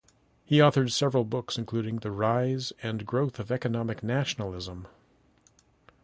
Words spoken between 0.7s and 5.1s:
several books, including "The Rise and Growth of Economic Nationalism".